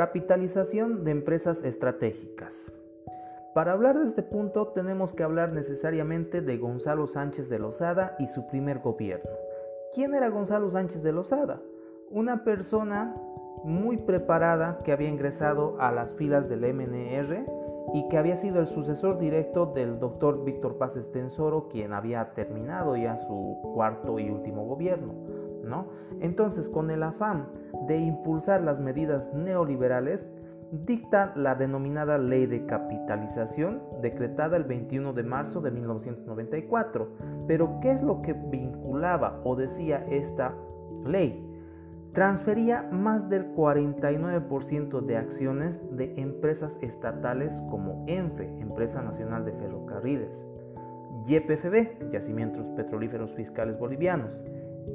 [0.00, 2.72] Capitalización de empresas estratégicas.
[3.52, 8.26] Para hablar de este punto tenemos que hablar necesariamente de Gonzalo Sánchez de Lozada y
[8.26, 9.30] su primer gobierno.
[9.92, 11.60] ¿Quién era Gonzalo Sánchez de Lozada?
[12.08, 13.14] Una persona
[13.62, 17.44] muy preparada que había ingresado a las filas del MNR
[17.92, 22.96] y que había sido el sucesor directo del doctor Víctor Paz Estensoro, quien había terminado
[22.96, 25.39] ya su cuarto y último gobierno.
[25.64, 25.88] ¿No?
[26.20, 27.48] Entonces, con el afán
[27.86, 30.32] de impulsar las medidas neoliberales,
[30.72, 37.08] dicta la denominada Ley de Capitalización, decretada el 21 de marzo de 1994.
[37.46, 40.54] Pero, ¿qué es lo que vinculaba o decía esta
[41.04, 41.46] ley?
[42.12, 50.44] Transfería más del 49% de acciones de empresas estatales como ENFE, Empresa Nacional de Ferrocarriles,
[51.26, 54.42] YPFB, Yacimientos Petrolíferos Fiscales Bolivianos,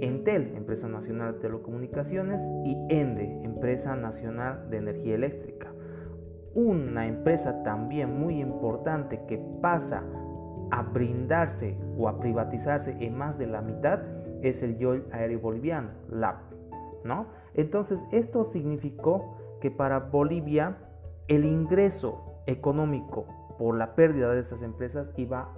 [0.00, 5.72] Entel, Empresa Nacional de Telecomunicaciones, y ENDE, Empresa Nacional de Energía Eléctrica.
[6.54, 10.02] Una empresa también muy importante que pasa
[10.70, 14.00] a brindarse o a privatizarse en más de la mitad
[14.42, 16.36] es el YOL Aéreo Boliviano, LAP.
[17.04, 17.26] ¿no?
[17.54, 20.76] Entonces, esto significó que para Bolivia
[21.28, 23.26] el ingreso económico
[23.58, 25.52] por la pérdida de estas empresas iba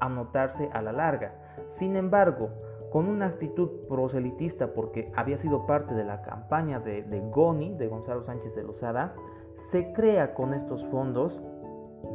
[0.00, 1.34] a notarse a la larga.
[1.66, 2.50] Sin embargo,
[2.96, 8.22] con una actitud proselitista porque había sido parte de la campaña de, Goni, de Gonzalo
[8.22, 9.14] Sánchez de Lozada,
[9.52, 11.42] se crea con estos fondos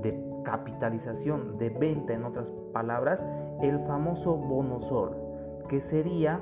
[0.02, 3.28] de capitalización, de venta, en otras palabras,
[3.62, 5.16] el famoso bono sol,
[5.70, 6.40] que sería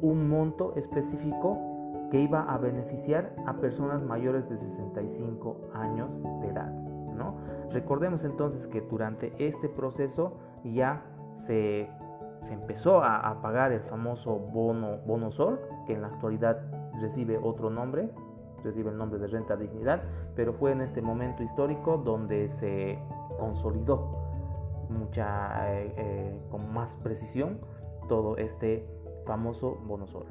[0.00, 1.58] un monto específico
[2.10, 6.72] que iba a beneficiar a personas mayores de 65 años de edad.
[7.14, 7.34] ¿no?
[7.72, 11.02] Recordemos entonces que durante este proceso ya
[11.34, 11.90] se
[12.50, 16.60] empezó a, pagar el famoso bono, bono sol, que en la actualidad
[17.00, 18.10] recibe otro nombre,
[18.62, 20.02] recibe el nombre de renta dignidad,
[20.36, 22.98] pero fue en este momento histórico donde se
[23.38, 24.20] consolidó
[24.88, 27.58] mucha, eh, eh, con más precisión
[28.08, 28.86] todo este
[29.24, 30.26] famoso bono sol.